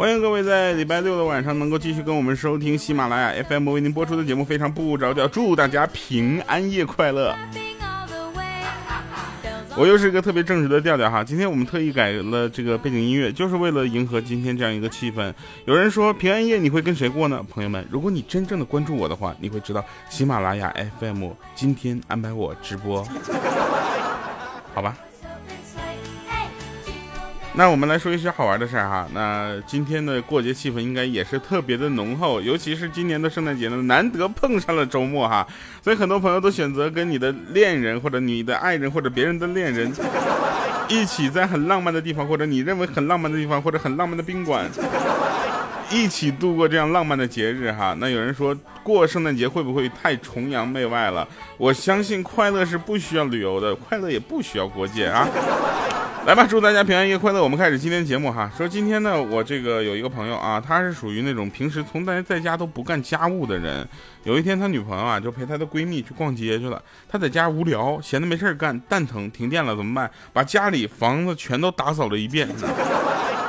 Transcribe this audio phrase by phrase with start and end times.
[0.00, 7.36] 欢迎各位在礼拜六的晚上能够继续跟我们收听喜马拉雅 FM 为您播出的节目，非常不着调，祝大家平安夜快乐。
[9.76, 15.30] 我又是一个特别正直的调调哈，今天我们特意改了这个背景音乐，就是为了迎合今天这样一个气氛。
[15.66, 17.44] 有人说平安夜你会跟谁过呢？
[17.50, 23.06] 朋友们，如果你真正的关注我的话，你会知道喜马拉雅 FM 今天安排我直播，
[24.74, 24.96] 好吧？
[27.54, 29.06] 那我们来说一些好玩的事儿哈。
[29.12, 35.46] 那今天的过节气氛应该也是特别的浓厚，尤其是今年的圣诞节呢，难得碰上了周末哈，
[35.82, 39.92] 所以很多朋友都选择跟你的恋人或者你的爱人或者别人的恋人
[40.88, 44.64] 一起在很浪漫的地方，或者你认为很浪漫的地方，或者很浪漫的宾馆，
[45.90, 47.94] 一起度过这样浪漫的节日哈。
[47.98, 51.26] 那有人说过圣诞节会不会太崇洋媚外了？
[51.58, 55.28] 我相信快乐是不需要旅游的，快乐也不需要国界啊。
[56.26, 57.42] 来吧，祝大家平安夜快乐！
[57.42, 58.48] 我们开始今天节目哈。
[58.56, 63.88] 说今天呢，我这个有一个朋友啊，他是属于那种平时从来在家都不干家务的人。
[64.24, 66.80] 有一天，他女朋友啊就陪他的闺蜜去逛街去了。
[67.08, 70.10] 他在家无聊，闲的没事干，蛋疼，停电了怎么办？
[70.32, 72.46] 把家里房子全都打扫了一遍，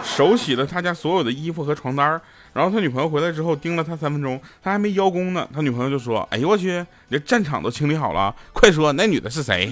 [0.02, 2.19] 手洗了他家所有的衣服和床单
[2.53, 9.72] 然后他女朋友回来之后盯了他三分钟，他还没邀功呢，他女朋友就说：“哎呦我去，你这战场都清理好了，快说那女的是谁？”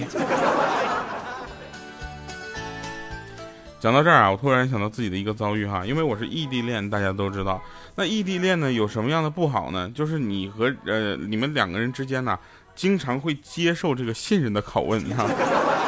[3.80, 7.60] 讲到这儿啊，我突然想到自己的一个遭遇哈，因为我是异地恋，大家都知道。
[7.94, 9.90] 那异地恋呢，有什么样的不好呢？
[9.94, 12.38] 就是你和呃你们两个人之间呢，
[12.74, 15.26] 经常会接受这个信任的拷问哈。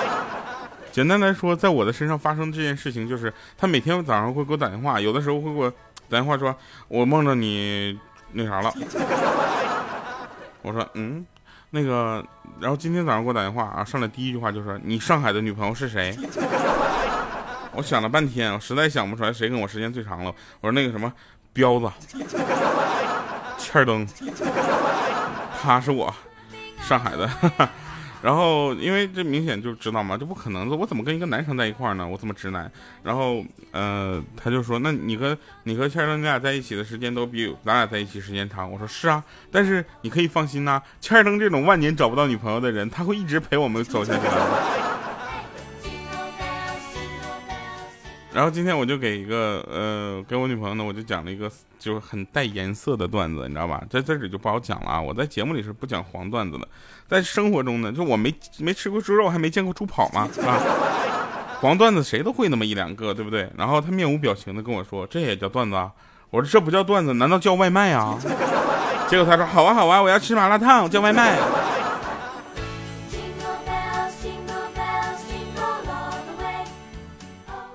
[0.90, 5.70] 简单来说，在我的身上发生这件事情，就是他每天早上会给我打电话，有的时候会给我
[6.08, 6.56] 打电话说，
[6.88, 7.98] 我梦着你
[8.32, 8.72] 那啥了。
[10.62, 11.26] 我说嗯，
[11.68, 12.24] 那个，
[12.58, 16.16] 然后今天早上给我打电话啊，上来第一句话就说你上海的女朋友是谁？
[17.74, 20.34] 我想了半天，我实在想不出来谁跟我时间最长了。
[20.60, 21.12] 我说那个什么，
[21.52, 21.90] 彪子，
[23.58, 24.06] 欠儿登，
[25.60, 26.14] 他是我，
[26.82, 27.28] 上海的。
[28.22, 32.06] 然后因为这明显就知道嘛，这不可能的，我怎么跟一个男生在一块呢？
[32.06, 32.70] 我这么直男。
[33.02, 38.70] 然后呃，他就说，那你和你和欠儿登你俩在一起的时间都比咱俩在一起时间长。
[38.70, 44.81] 我说是啊，但是你可以放心呐，欠儿登这种万年找不到女朋友的人，他会一直陪我们走下去的。
[48.34, 53.82] 然后今天我就给一个呃，给我女朋友呢，我就讲了一个就是很带颜色的段子，你知道吧？
[53.90, 55.00] 在这里就不好讲了啊。
[55.00, 56.66] 我在节目里是不讲黄段子的，
[57.06, 60.58] 在生活中呢，就我没没吃过猪肉，还没见过猪跑嘛，是吧？
[61.60, 63.48] 黄段子谁都会那么一两个，对不对？
[63.56, 65.92] 然后他面无表情的跟我说：“这也叫段子啊？”
[66.30, 68.18] 我说：“这不叫段子，难道叫外卖啊？”
[69.08, 71.38] 结果他说：“好啊好啊，我要吃麻辣烫，叫外卖。”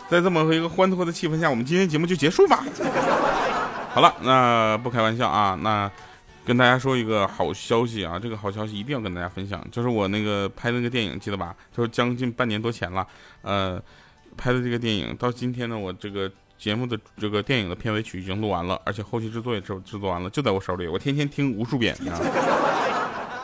[0.10, 2.64] 在这么一个欢脱的气氛下，我们今天节目就结束吧。
[3.94, 5.90] 好了，那不开玩笑啊，那
[6.46, 11.56] 跟大家说一个好消息啊，这个好消息一定要跟大家分享，就是我那个拍那个电影，记得吧？
[11.76, 13.06] 就是将近半年多前了，
[13.42, 13.82] 呃，
[14.38, 22.16] 拍的这个电影到今天呢，我这个节目的这个电影的片尾曲已经录完了，而且后期制作也制制作完了，就在我手里，我天天听无数遍啊，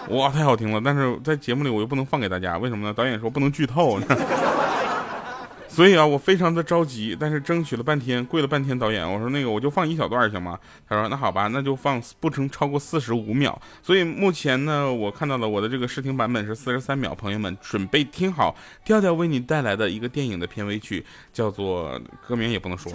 [0.09, 0.79] 哇，太好听了！
[0.83, 2.93] 但是在节目里我又不能放给大家，为什么呢？
[2.93, 3.99] 导演说不能剧透。
[5.73, 10.59] 所以啊，我非常的着急，但是争取了半天，跪了半天，导演，我说那个我就放一小段行吗？
[10.87, 13.59] 他说那好吧，那就放不成超过四十五秒。
[13.81, 21.03] 所以目前呢，我看到了我的这个试听版本是四十三秒，朋友们准备听好，调调为你带来的一个电影的片尾曲，
[21.33, 22.91] 叫做歌名也不能说。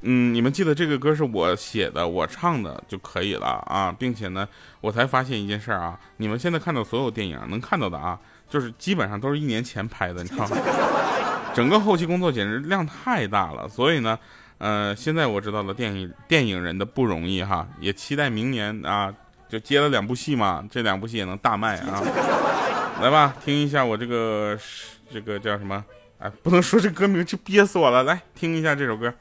[0.00, 4.48] 嗯，你们记得这个歌是我写的，我唱的就可以了啊，并且呢，
[4.80, 8.18] 我才发现一件事儿啊，你们现在看到所有电影能看到的啊。
[8.48, 10.56] 就是基本上都是一年前拍的，你知道吗？
[11.54, 14.18] 整个后期工作简直量太大了，所以呢，
[14.58, 19.12] 呃，现在我知道了电影电影人的不容易哈，也期待明年啊，
[19.48, 22.02] 就接了两部戏嘛，这两部戏也能大卖啊。
[23.00, 24.58] 来吧，听一下我这个
[25.10, 25.82] 这个叫什么？
[26.18, 28.02] 哎，不能说这歌名，就憋死我了。
[28.02, 29.12] 来听一下这首歌。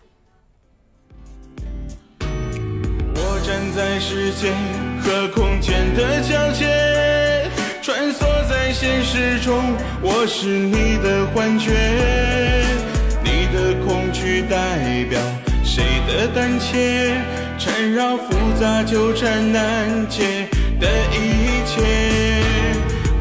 [2.20, 4.54] 我站在时间
[5.02, 7.50] 和空间的交界，
[7.82, 8.35] 穿梭。
[8.78, 11.72] 现实中，我是你的幻觉，
[13.24, 15.18] 你的恐惧代表
[15.64, 17.14] 谁的胆怯？
[17.58, 22.44] 缠绕复杂纠缠难解的一切。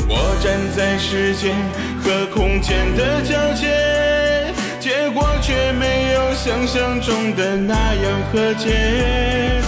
[0.08, 1.54] 我站在时间
[2.02, 9.62] 和空间的交界，结果却没有想象中的那样和解。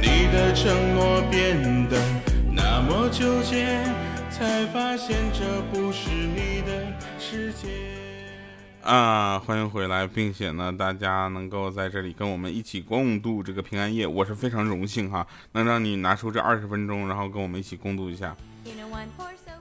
[0.00, 1.96] 你的承诺变得
[2.52, 3.66] 那么纠结。
[4.36, 6.84] 才发现这不是你的
[7.20, 7.68] 世界。
[8.82, 18.36] 啊，欢迎回来，并且呢，大家能够在这里跟我们一起共度这个平安夜，我是非常荣幸哈，能让你拿出这二十分钟，然后跟我们一起共度一下。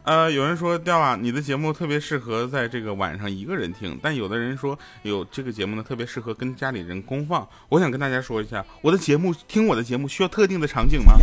[0.02, 7.48] 呃，有人说掉啊，你的节目特别适合在这个晚上一个人听，但有的人说有这个节目呢，特别适合跟家里人公放。
[7.70, 11.14] 我想跟大家说一下，我的节目听我的节目需要特定的场景吗？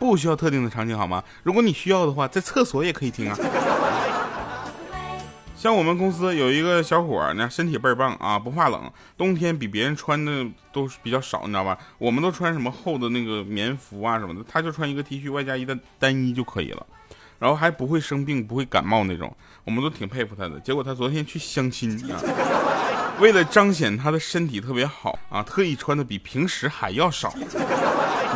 [0.00, 1.22] 不需要特定的场景好吗？
[1.44, 3.36] 如果你需要的话，在厕所也可以听啊。
[5.54, 11.76] 像我们公司有一个小伙儿呢，身体倍儿棒啊，不怕冷，冬天比别人穿的都比较少，你知道吧？
[11.98, 16.86] 我们都穿什么厚的那个棉服啊什么的，他就穿一个 T 恤外加一个单衣就可以了，
[17.38, 20.58] 然后还不会生病，不会感冒那种，我们都挺佩服他的。
[20.60, 22.16] 结果他昨天去相亲啊，
[23.20, 27.34] 为了彰显他的身体特别好啊，特意穿的比平时还要少，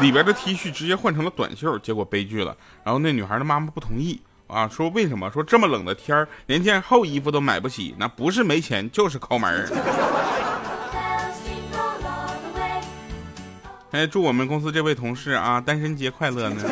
[0.00, 2.56] 里边的 T 恤直接换成了短袖，结果悲剧了。
[2.82, 4.20] 然后那女孩的妈妈不同意。
[4.46, 5.30] 啊，说为什么？
[5.30, 9.66] 说这么冷的天儿，连件厚衣服都买不起，那不是没钱，就是抠门儿。
[13.90, 16.62] 哎，祝我们公司这位同事啊，单身节快乐呢，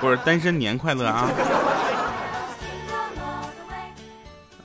[0.00, 1.28] 不是单身年快乐啊。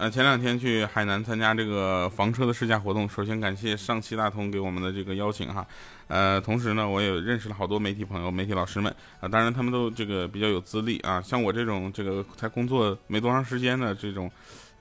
[0.01, 5.63] 呃，前两天去海南参加这个房车的试驾活动，首先感谢上汽大通给我们的这个邀请哈，
[6.07, 14.27] 呃，同时呢，我也认识了好多媒体朋友、媒体老师们啊，当然他们都这个比较有资历啊，像我这种这个才工作没多长时间的这种。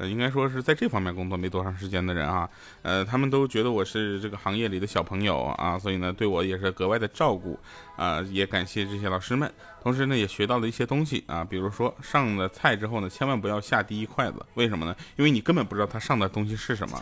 [0.00, 2.48] 呃，应该说是在这方面工作没多长时间的人啊，
[2.80, 7.60] 呃，他们都觉得我是这个行业里的小朋友啊，所以呢，对我也是格外的照顾
[7.96, 9.52] 啊，也感谢这些老师们，
[9.82, 14.96] 同时呢，也学到了一些东西啊，比如说上了菜之后呢，千万不要下第一筷子，为什么呢？
[15.16, 16.98] 因为你根本不知道他上的东西是什么。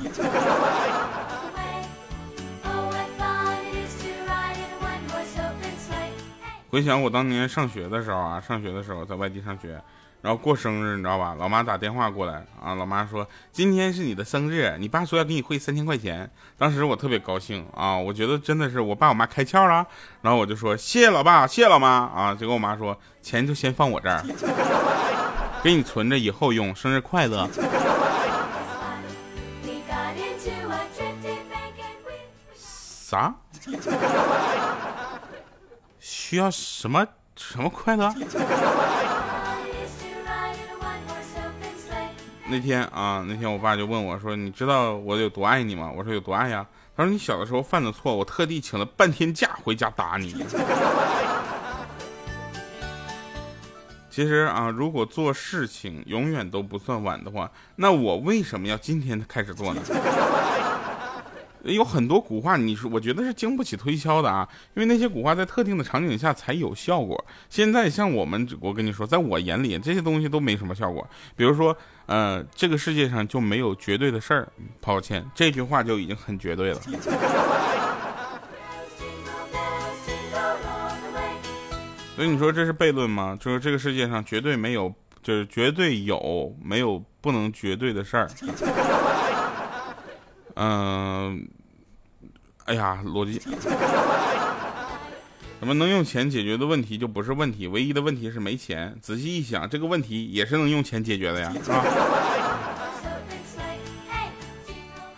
[6.68, 9.80] 回想我当年上学的时候啊，上学的时候在外地上学。
[10.20, 11.35] 然后过生日，你知道吧？
[11.38, 16.29] 老妈打电话过来啊，老妈说今天是你的生日，你爸说要给你汇三千块钱。
[16.56, 19.87] 当时我特别高兴啊，我觉得真的是我爸我妈开窍了。
[20.23, 22.35] 然后我就说谢谢老爸，谢谢老妈啊。
[22.35, 24.25] 结果我妈说钱就先放我这儿，
[25.62, 27.49] 给你存着以后用，生日快乐。
[32.55, 33.35] 啥？
[36.00, 37.06] 需要什么
[37.37, 38.12] 什么快乐？
[42.50, 46.66] 那天啊，那天我爸就问我说：“你知道我有多爱你吗？”我说：“有多爱呀？”
[46.96, 50.34] 他说：“你小的时候犯的错，我特地请了半天假回家打你。”
[54.10, 59.80] 其实啊，如果做事情永远都不算晚的话，那我为什么要今天开始做呢？
[61.75, 67.23] 有很多古话，你说我觉得是经不起推敲的啊，因为那些古话在特定的场景下才有效果。
[67.49, 71.06] 现在像我们，我跟你说，在我眼里这些东西都没什么效果。
[71.37, 71.76] 比如说，
[72.06, 74.49] 呃，这个世界上就没有绝对的事儿。
[74.81, 76.81] 抱歉，这句话就已经很绝对了。
[82.17, 83.37] 所以你说这是悖论吗？
[83.41, 84.93] 就是这个世界上绝对没有，
[85.23, 88.29] 就是绝对有没有不能绝对的事儿。
[90.60, 91.48] 嗯，
[92.69, 93.41] 哎呀，逻辑，
[95.58, 97.67] 怎么能用钱解决的问题就不是问题？
[97.67, 98.94] 唯一的问题是没钱。
[99.01, 101.82] 仔细一想，这个问题也是能用钱解决的呀，是吧？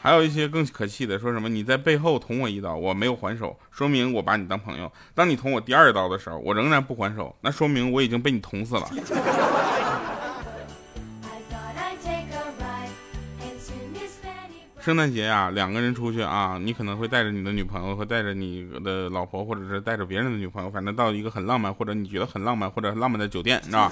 [0.00, 4.92] 还有一些更可气的，说什么你在背后捅我一刀，我没有还手，说明我把你当朋友。
[5.12, 8.88] 当你捅我第二刀的时候，我仍然不还手，那说明我已经被你捅死了。
[14.90, 23.88] 圣诞节呀，两个人出去啊，你可能会带着你的女朋友，会带着你的老婆，或者是带着别人的女朋友，反正到一个很浪漫，或者你觉得很浪漫，或者浪漫的酒店，是吧？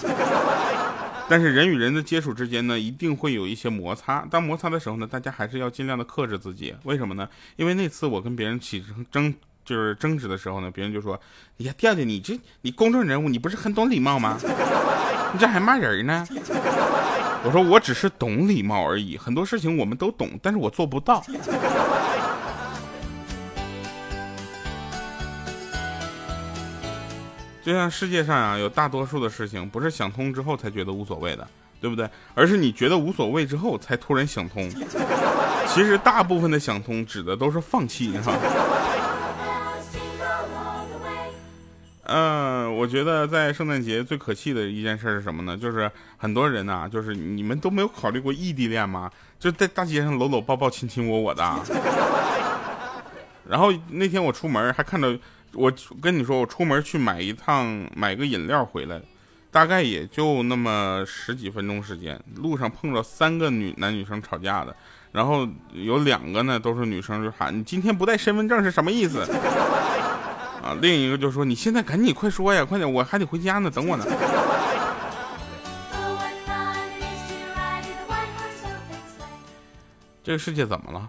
[1.31, 4.27] 但是人与人的接触之间呢，一定会有一些摩擦。
[4.29, 6.75] 当摩擦的时候呢，大家还是要尽量的克制自己。
[6.83, 7.29] 为什么呢？
[7.55, 9.33] 因为那次我跟别人起争，
[9.65, 11.15] 就是争执的时候呢，别人就说
[11.63, 14.37] ：“哎呀，调调，你这你公众人物，你不是很懂礼貌吗？
[15.33, 16.27] 你这还骂人呢？”
[17.49, 21.25] 我说我只是懂礼貌而已，很多事情我们都懂，但是我做不到。
[27.65, 31.49] 就像世界上啊，有大多数的事情不是想通之后才觉得无所谓的，
[31.81, 32.07] 对不对？
[32.35, 34.69] 而是你觉得无所谓之后才突然想通。
[35.67, 38.35] 其实大部分的想通指的都是放弃，哈。
[42.11, 45.55] 嗯，我觉得在圣诞节最可气的一件事是什么呢？
[45.55, 49.11] 就是很多人呐，就是你们都没有考虑过异地恋吗？
[49.39, 51.45] 就在大街上搂搂抱抱、亲亲我我的。
[53.47, 55.15] 然后那天我出门还看到，
[55.53, 58.99] 我跟你说，我出门去买一趟买个饮料回来，
[59.51, 64.75] 大概也就那么十几分钟时间，路上碰着三个女男女生吵架的，
[65.13, 69.27] 然后有两个呢都是女生就喊你今天不带身份证是什么意思？
[70.63, 74.05] 啊，另一个就说你现在赶紧快说呀，快点，我还得回家呢，等我呢。
[80.23, 81.09] 这个世界怎么了？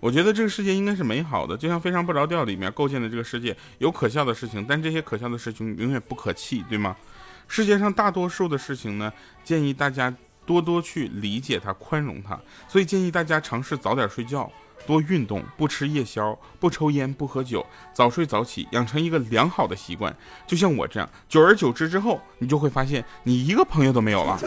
[0.00, 6.94] 我觉得这个世界应该是美好的，就像《非常不着调》里面构建的这个世界，有可笑的事情，但这些可笑的事情永远不可气，对吗？
[7.48, 9.10] 世界上大多数的事情呢，
[9.42, 10.14] 建议大家
[10.44, 12.38] 多多去理解它、宽容它，
[12.68, 14.52] 所以建议大家尝试早点睡觉，
[14.86, 20.14] 多运动，不吃夜宵，不抽烟，不喝酒，早睡早起，养成一个良好的习惯。
[20.46, 24.38] 就像我这样，久而久之之后，你就会发现你一个朋友都没有了。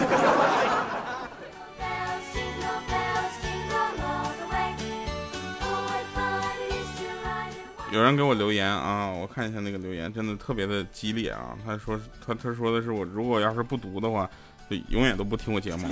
[7.89, 11.57] 有人给我留言啊，我看一下那个留言，真的特别的激烈啊。
[11.65, 14.29] 他说他他说的是我如果要是不读的话，
[14.69, 15.87] 就永远都不听我节目。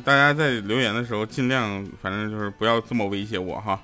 [0.00, 3.78] 大家在留言的时候尽量，反正就是不要这么威胁我哈。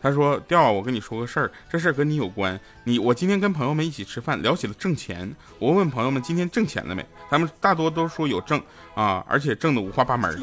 [0.00, 2.60] 他说调啊，我跟你说个事儿，这事儿跟你有关。
[2.84, 5.34] 你我今天跟朋友们一起吃饭，聊起了挣钱。
[5.58, 8.60] 我问朋友们今天挣钱了没，他们大多都说有挣
[8.94, 10.38] 啊，而且挣的五花八门。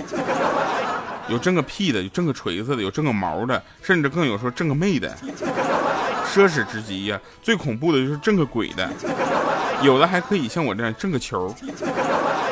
[1.29, 5.15] 有挣个屁的，有挣个锤子的，有挣个毛的，甚至更有说挣个妹的，
[6.25, 7.21] 奢侈之极呀！
[7.43, 8.89] 最恐怖的就是挣个鬼的，
[9.83, 11.55] 有的还可以像我这样挣个球。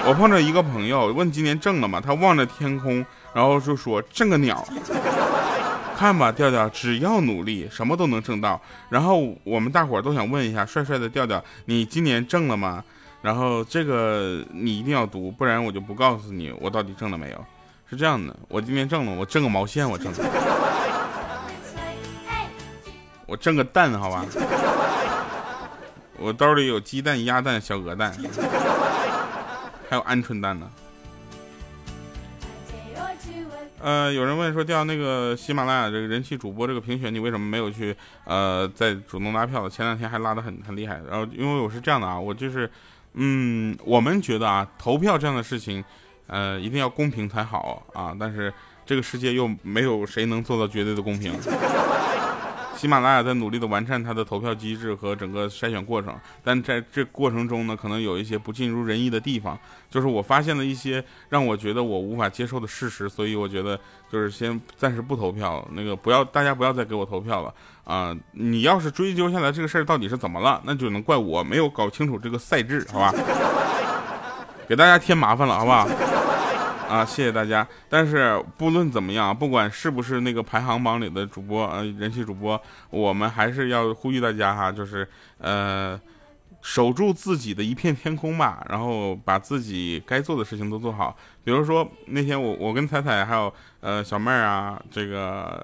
[0.08, 2.02] 我碰着一个朋友问今年挣了吗？
[2.04, 4.68] 他望着天空，然后就说挣个鸟。
[5.96, 8.60] 看吧，调调，只要努力，什么都能挣到。
[8.90, 12.84] 然后我们大伙儿都想问一下帅帅的调调，你今年挣了吗？
[13.22, 17.46] 然后这个你一定要读，不然我就不告诉你我到底挣了没有。
[17.90, 20.10] 是这样的，我今年挣了，我挣个毛线，我挣，
[23.26, 24.26] 我挣个蛋，好吧，
[26.18, 28.16] 我兜里有鸡蛋、鸭蛋、小鹅蛋，
[29.90, 30.70] 还有鹌鹑蛋呢。
[33.82, 39.68] 呃，有人问说，调那个喜马拉雅这个人气主播这个评选，你为什么没有去呃在主动拉票？
[39.68, 41.02] 前两天还拉的很很厉害。
[41.10, 42.70] 然后因为我是这样的啊，我就是，
[43.14, 45.84] 嗯，我们觉得啊，投票这样的事情。
[46.32, 48.16] 呃，一定要公平才好啊！
[48.20, 48.54] 但是
[48.86, 51.34] 这个世界又没有谁能做到绝对的公平。
[52.80, 59.60] 喜马拉雅在努力的完善它的投票机制和整个筛选过程，但在这过程中呢，可能有一些不尽如人意的地方。
[59.90, 63.78] 就是我发现了一些让我觉得我无法接受的事实，所以我觉得
[64.10, 65.68] 就是先暂时不投票。
[65.74, 68.16] 那个不要，大家不要再给我投票了啊！
[68.32, 73.14] 你要是追究下来这个事儿到底是怎么了，那就能怪我没有搞清楚这个赛制，好吧？
[74.70, 75.86] 给大家添麻烦了，好不好？
[76.90, 77.66] 啊，谢谢大家。
[77.88, 86.00] 但是不论怎么样，不管是不是那个排行榜里的主播，呃，人气主播，我们还是要呼吁大家哈，就是呃，
[86.62, 91.16] 守住自己的一片天空吧，然后把自己该做的事情都做好。
[91.44, 95.64] 比如说那天我我跟彩彩还有呃小妹儿啊，这个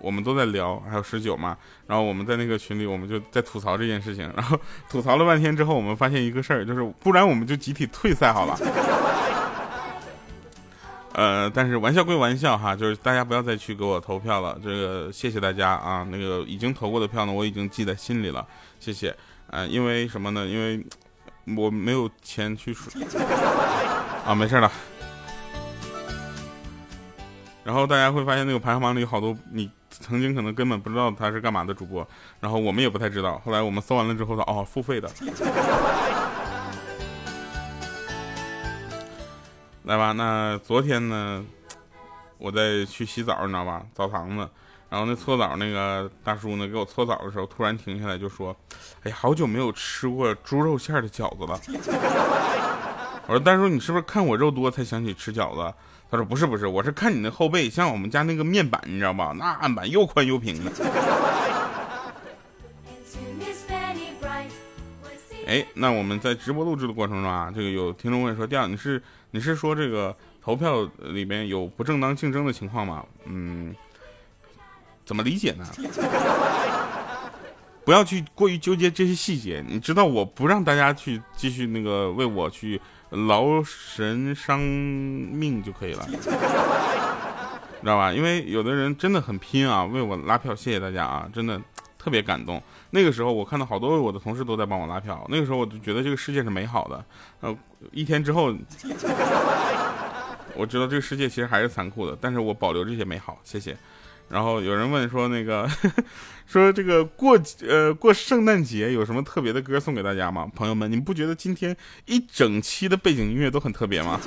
[0.00, 1.56] 我们都在聊，还有十九嘛，
[1.88, 4.56] 然后我们在那个群里，我们就在吐槽这件事情，然后
[4.88, 8.56] 吐槽了半天之后，我们发现一个事儿，就是不然我们就集体退赛好了。
[11.14, 14.58] 呃，但是玩笑归玩笑哈，就是大家不要再去给我投票了。
[14.62, 18.44] 这个谢谢大家啊，那个已经投过的票呢，我已经记在心里了，
[18.80, 19.16] 谢谢。
[19.46, 20.44] 呃，因为什么呢？
[20.44, 20.84] 因为
[21.56, 22.76] 我没有钱去
[24.26, 24.70] 啊，没事了。
[27.62, 32.06] 然后大家会发现那个排行榜里有好多你曾经可能根本不知道他是干嘛的主播，
[32.40, 33.40] 然后我们也不太知道。
[33.44, 35.08] 后来我们搜完了之后说，哦，付费的。
[39.84, 41.44] 来吧，那昨天呢，
[42.38, 43.84] 我在去洗澡，你知道吧？
[43.94, 44.48] 澡堂子，
[44.88, 48.56] 然后那搓澡那个大叔呢，给我搓澡的时候，突然停下来就说
[49.04, 51.60] ：“哎呀，好久没有吃过猪肉馅的饺子了。”
[53.28, 55.74] 我说：“大叔，你是不是看我肉多才想起吃饺子？”
[56.10, 59.34] 他说：“不是，不是，我是看你那后背像我们家那个面板，你知道吧？
[59.36, 60.72] 那案板又宽又平的。”
[65.46, 69.02] 哎，那我们在直播录制的过程中啊，这个有听众问说：“第二，你是
[69.34, 73.74] 你是说这个投票里面有不正当竞争的情况吗？”嗯，
[75.04, 75.66] 怎么理解呢？
[77.84, 86.06] 不要去过于纠结这些细节，你知道我不让大家去继续那个为我去劳神伤命就可以了，
[87.82, 88.12] 知道吧？
[88.12, 91.60] 因为有的人真的很拼啊，为我拉票，谢谢大家啊，真的。
[92.04, 97.02] 特别感动，那个时候我看到好多我的同事都在帮我拉票，那个时候我就觉得这个世界是美好的。
[97.40, 97.56] 呃，
[97.92, 98.54] 一天之后，
[100.54, 103.74] 我知道这个世界其实还是残酷的，但是我保留这些美好，谢谢。
[104.28, 105.66] 然后有人问说那个，
[106.46, 110.46] 说这个过呃过圣诞节有什么特别的歌送给大家吗？
[110.54, 114.20] 朋友们，你们不觉得今天一整期的背景音乐都很特别吗？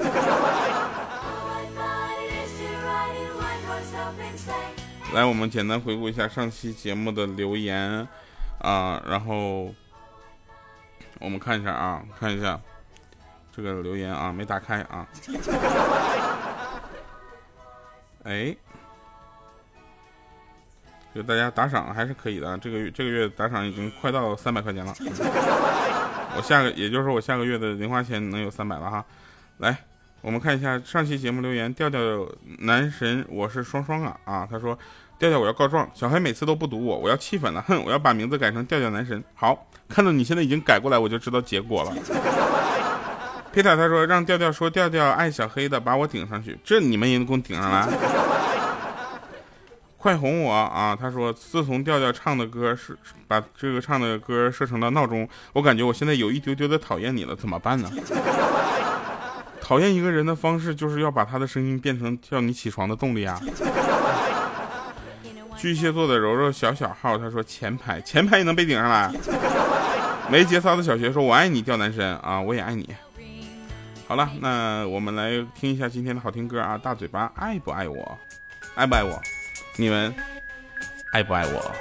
[5.17, 8.07] 来，我们简单回顾一下上期节目的留言
[8.59, 9.74] 啊，然后
[11.19, 12.62] 我们看一下啊，看一下
[13.51, 15.07] 这个留言啊，没打开啊。
[18.25, 18.55] 哎。
[21.15, 24.93] 就大家打赏还是可以的，这个月这个月打赏已经快到三百块钱了。
[26.36, 29.03] 我下个，也就是我下个月的零花钱能有三百了哈。
[29.57, 29.75] 来，
[30.21, 32.00] 我们看一下上期节目留言，调调
[32.59, 34.77] 男神，我是双双啊啊，他说
[35.19, 39.24] 调调我要告状，小黑每次都不读我，我要气粉了，哼，我要把名字改成调调男神。
[39.36, 41.93] 好，看到你现在已经改过来，我就知道结果了。
[43.53, 47.88] 皮塔他说让调调说调调爱小黑的，把我顶上去，这你们也能给我顶上来？
[49.97, 50.95] 快哄我啊！
[51.00, 52.95] 他说，自从调调唱的歌是
[53.27, 57.89] 把这个唱的歌设成了闹钟，我感觉我现在有一丢丢的讨厌你了，怎么办呢？
[59.67, 63.38] 讨厌一个人的方式就是要把他的声音变成叫你起床的动力啊！
[65.57, 69.12] 巨蟹座的柔柔小小号，他说前排前排也能被顶上来。
[70.31, 72.95] 没节操的小学说，我爱你，掉男神啊，我也爱你。
[74.07, 76.77] 好了，那我们来听一下今天的好听歌啊！
[76.77, 78.17] 大嘴巴爱不爱我？
[78.75, 79.21] 爱不爱我？
[79.75, 80.15] 你们
[81.12, 81.75] 爱不爱我？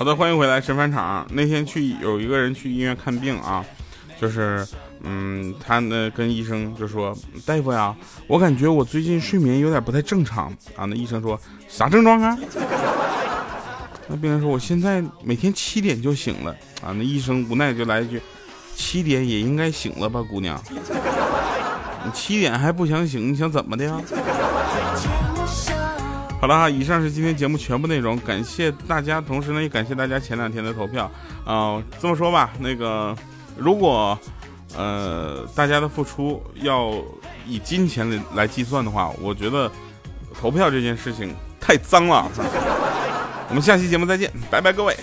[0.00, 1.26] 好的，欢迎回来神返场。
[1.32, 3.62] 那天去有一个人去医院看病啊，
[4.18, 4.66] 就是，
[5.02, 7.94] 嗯，他呢跟医生就说：“大夫呀，
[8.26, 12.34] 我感觉我最近睡眠有点不太正常啊。”那医生说啥症状啊？
[14.08, 18.18] 那病人说：“我现在每天七点就醒了啊。”那医生无奈就来一句
[18.74, 20.58] ：“七点也应该醒了吧，姑娘？
[22.06, 24.00] 你七点还不想醒，你想怎么的呀？”
[26.40, 31.04] 好了哈，以上是今天节目全部内容，感谢大家，同时呢也感谢大家前两天的投票
[31.44, 31.82] 啊。
[32.00, 33.14] 这么说吧，那个
[33.58, 34.18] 如果
[34.74, 36.94] 呃大家的付出要
[37.46, 39.70] 以金钱来来计算的话，我觉得
[40.40, 42.26] 投票这件事情太脏了。
[43.50, 44.96] 我们下期节目再见，拜拜各位。